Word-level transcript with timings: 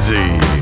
DJ 0.00 0.59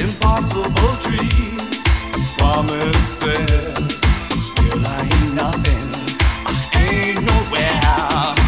impossible 0.00 0.94
dreams, 1.00 1.84
promises, 2.38 4.00
still 4.36 4.82
I 4.84 5.08
ain't 5.16 5.34
nothing, 5.34 5.88
I 6.46 6.86
ain't 6.90 7.22
nowhere. 7.24 8.39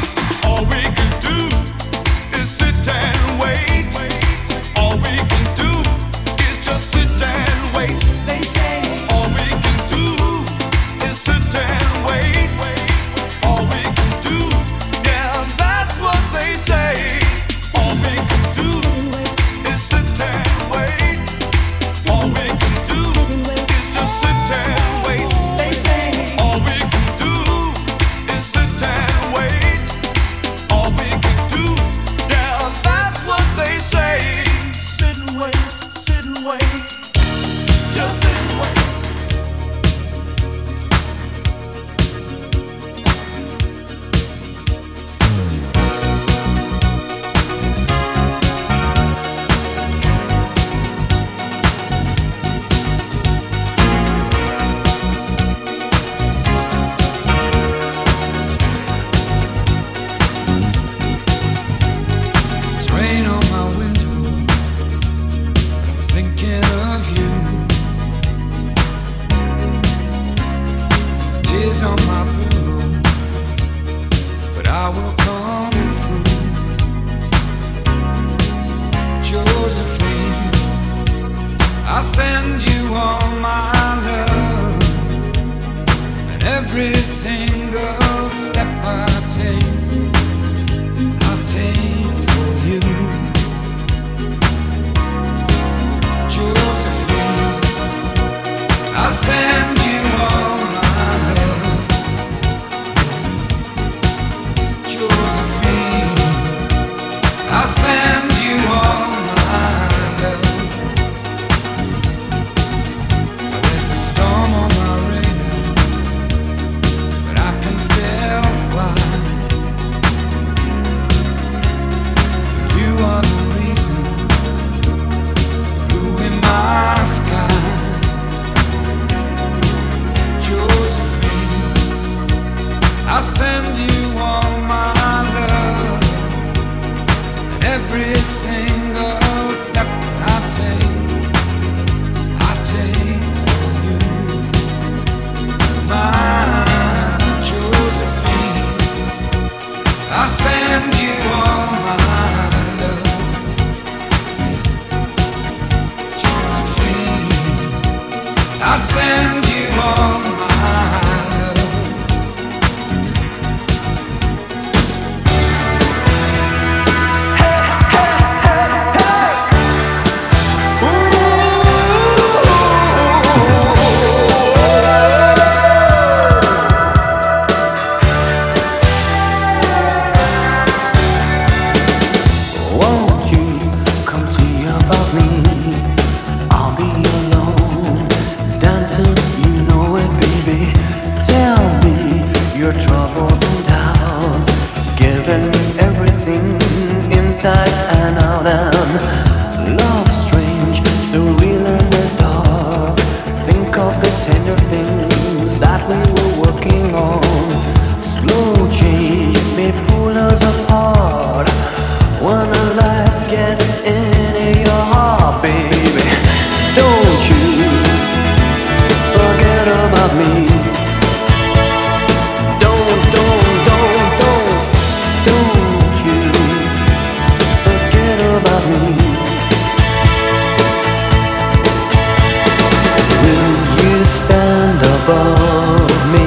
Above 235.04 236.12
me? 236.12 236.26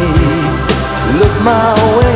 Look 1.20 1.36
my 1.44 1.72
way, 1.98 2.15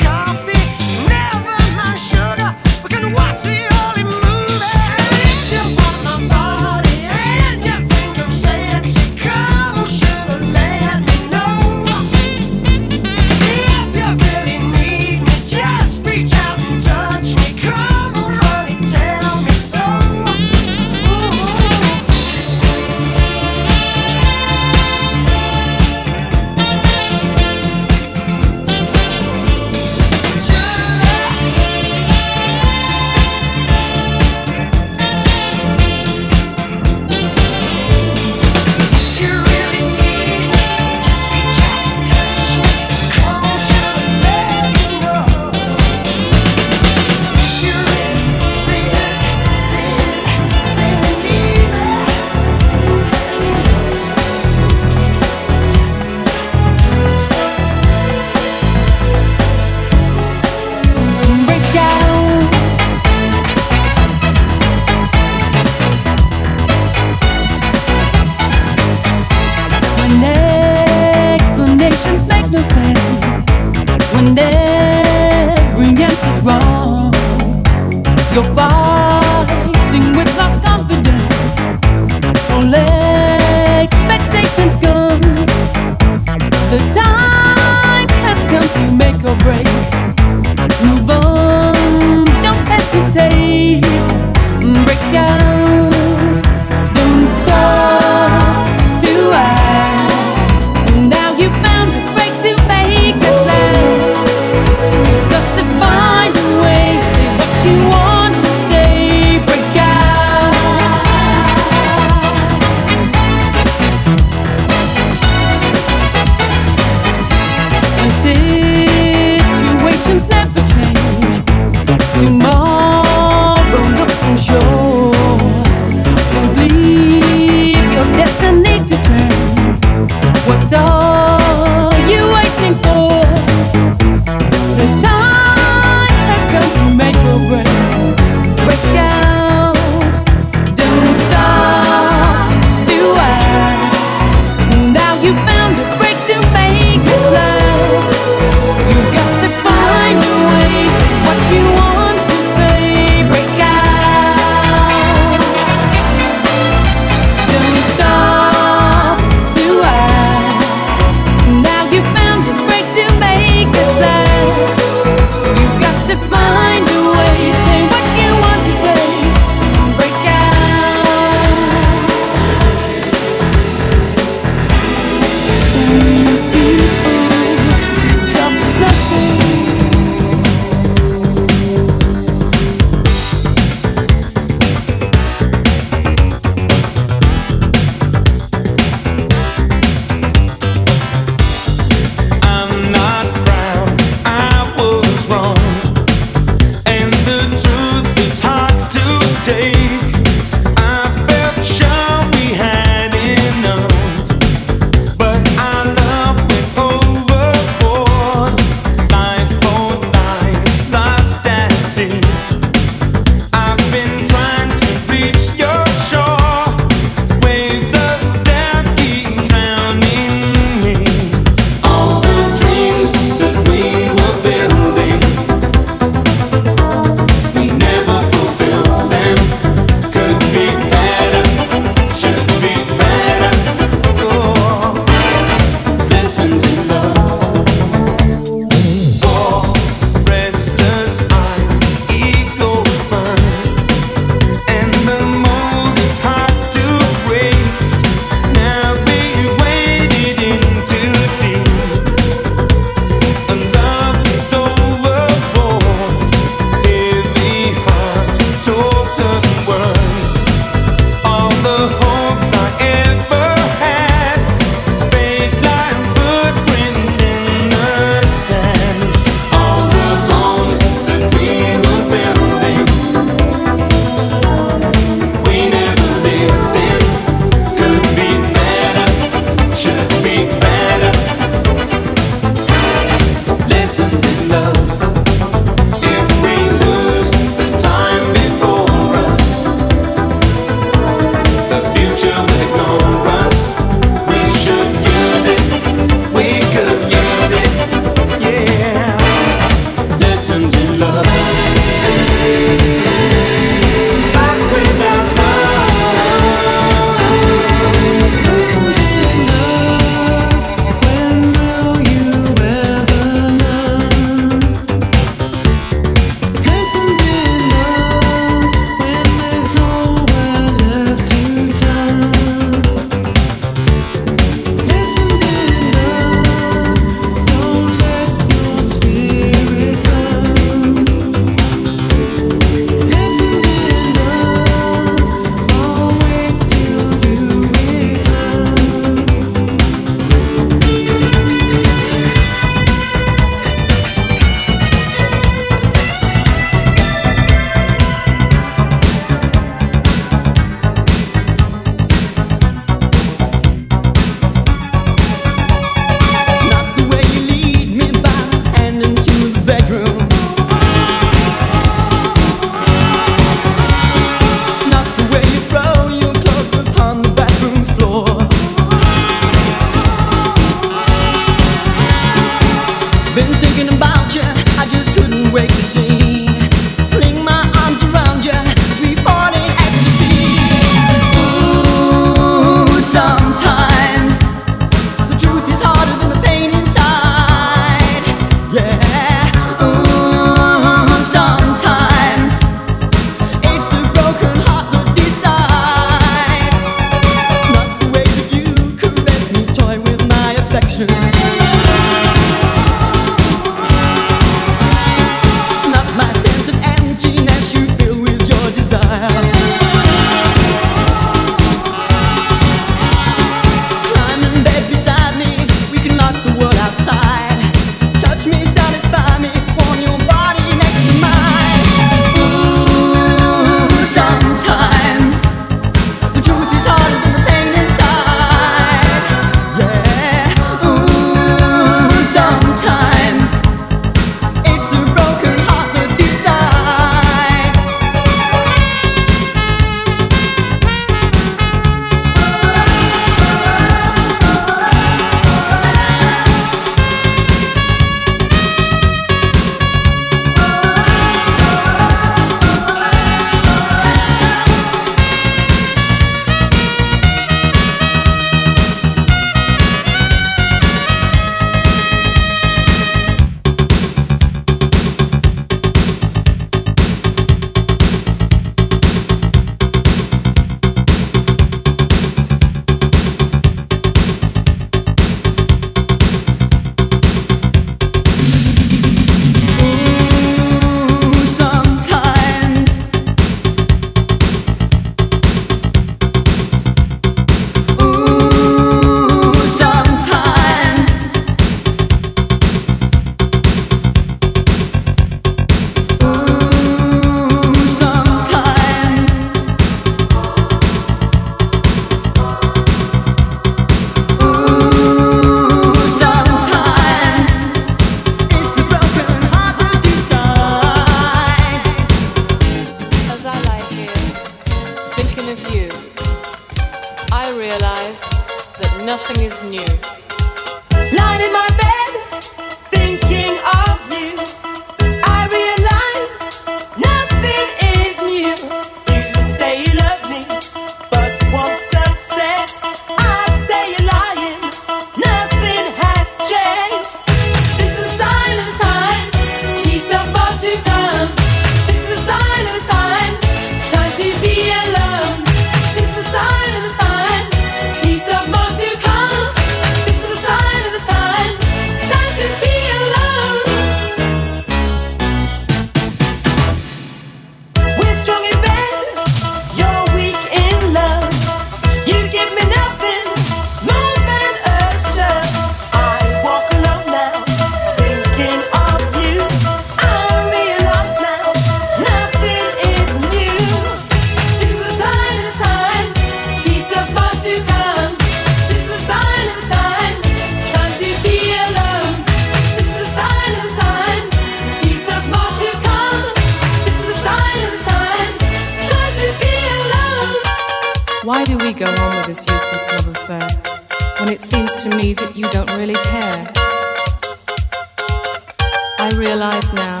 now, 599.86 600.00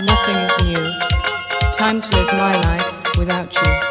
nothing 0.00 0.34
is 0.46 0.54
new. 0.64 0.84
Time 1.72 2.00
to 2.02 2.16
live 2.16 2.32
my 2.32 2.60
life 2.62 3.16
without 3.16 3.54
you. 3.54 3.89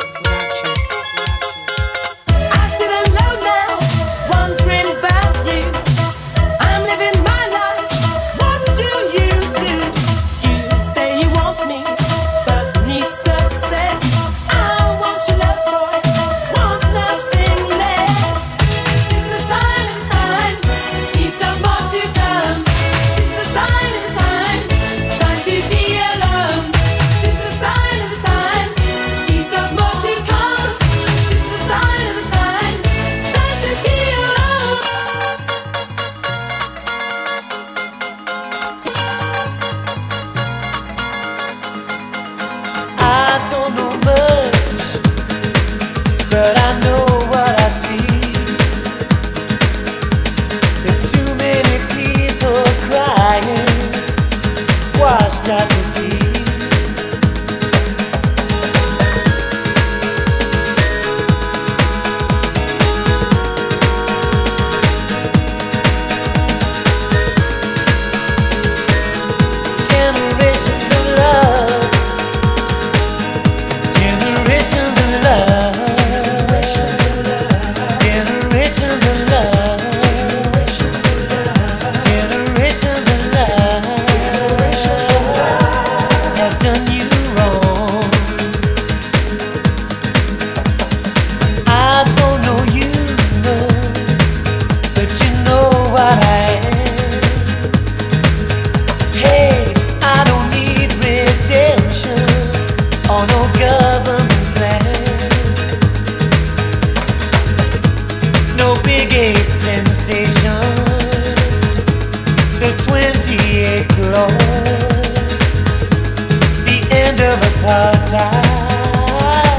paper 117.60 117.92
tight. 118.10 119.56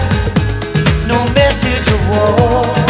No 1.07 1.24
message 1.34 1.86
of 1.88 2.09
war. 2.11 2.89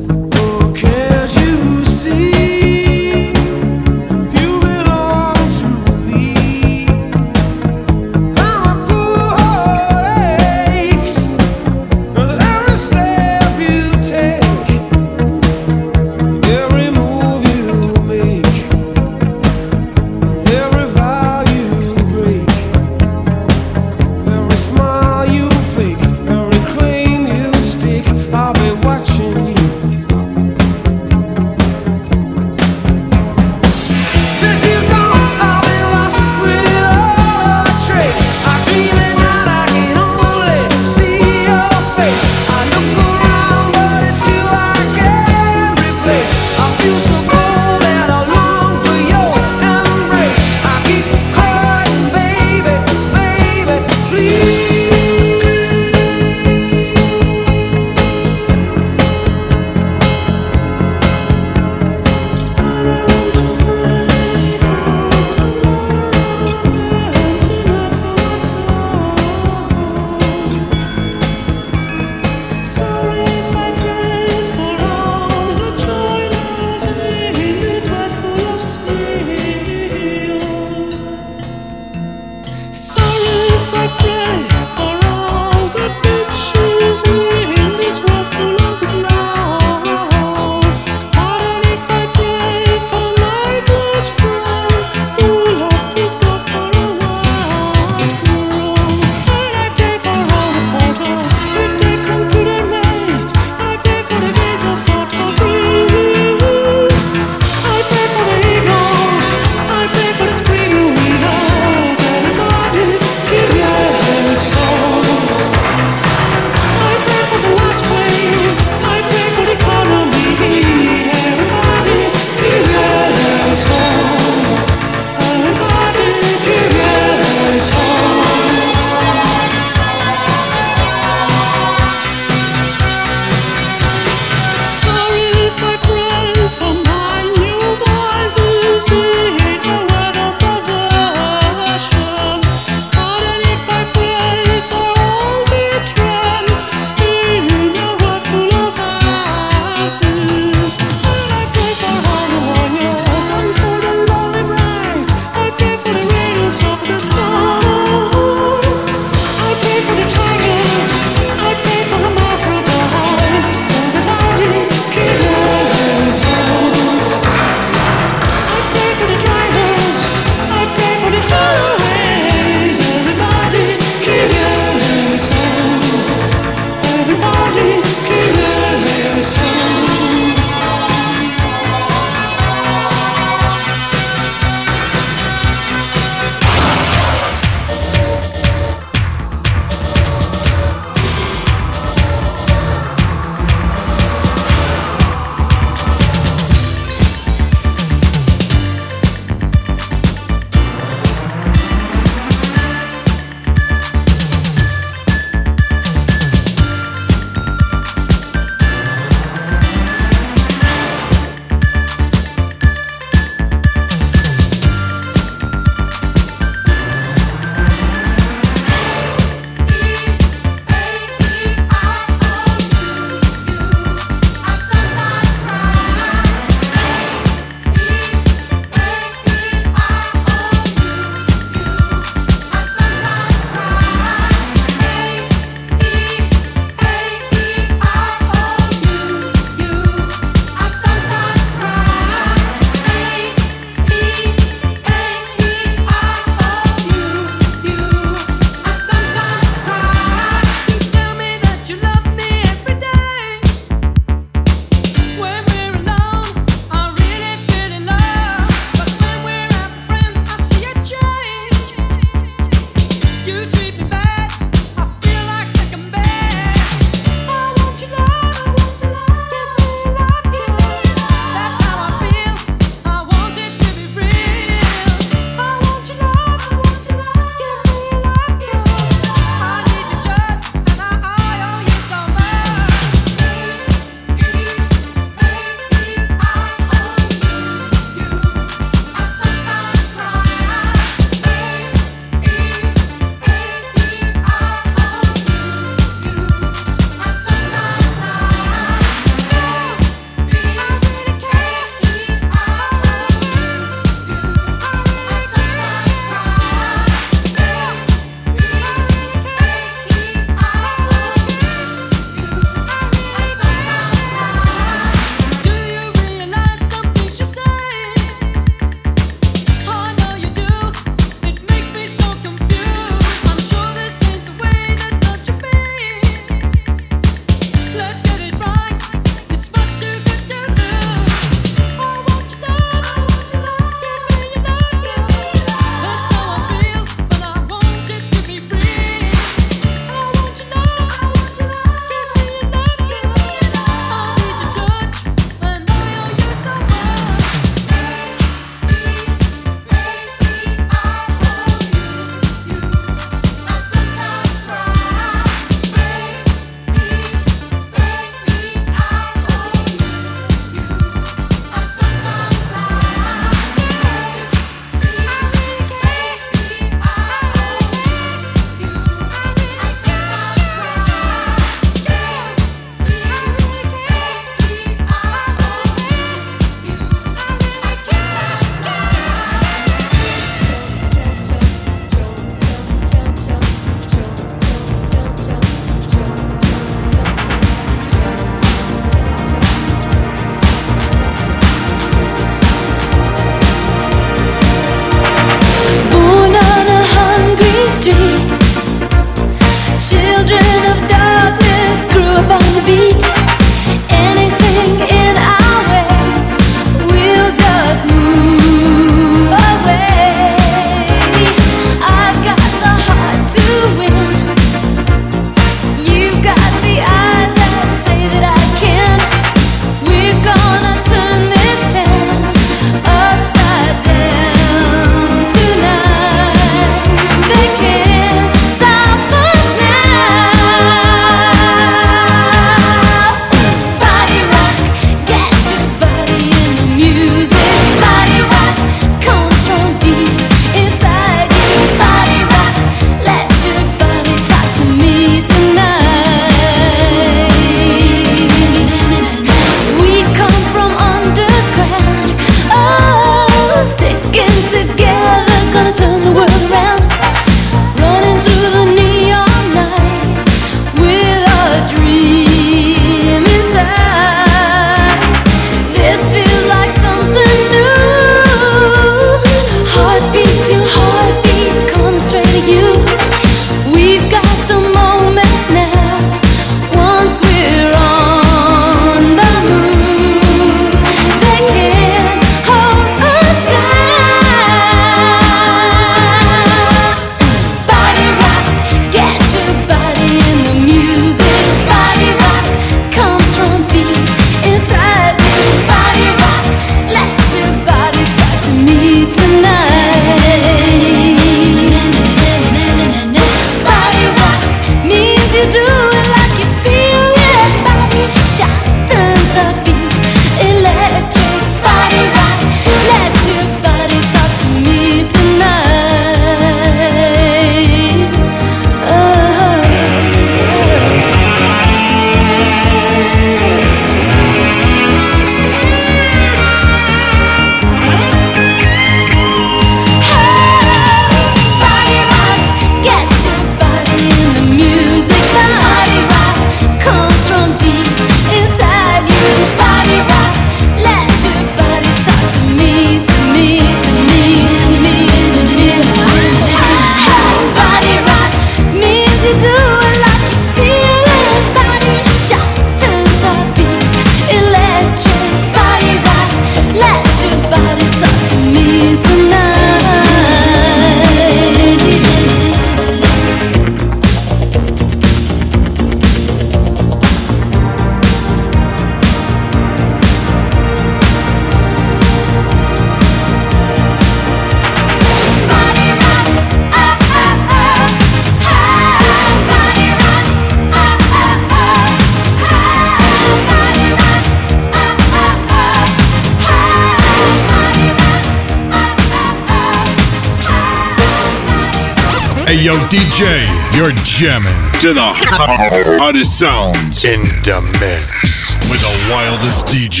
DJ, 592.88 593.46
you're 593.76 593.92
jamming 594.04 594.70
to 594.80 594.92
the 594.92 595.00
hottest 595.02 596.38
sounds 596.38 597.04
in 597.04 597.20
the 597.42 597.60
mix 597.80 598.56
with 598.70 598.80
the 598.80 598.92
wildest 599.10 599.64
DJ. 599.66 600.00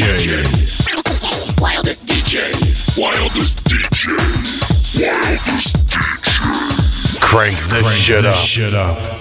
Wildest 1.60 2.06
DJ. 2.06 2.98
Wildest 2.98 3.64
DJ. 3.64 4.06
Wildest 5.00 5.76
DJ. 5.76 7.20
Crank 7.20 7.56
the 7.68 7.82
shit 8.32 8.74
up. 8.74 9.15